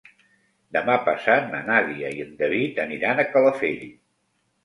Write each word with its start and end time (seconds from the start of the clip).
Demà 0.75 0.93
passat 1.09 1.51
na 1.51 1.59
Nàdia 1.67 2.09
i 2.19 2.23
en 2.25 2.33
David 2.41 2.81
aniran 2.87 3.21
a 3.21 3.27
Calafell. 3.35 3.87